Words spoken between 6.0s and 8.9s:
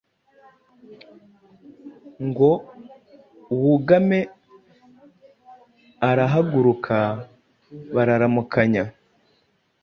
Arahaguruka, bararamukanya.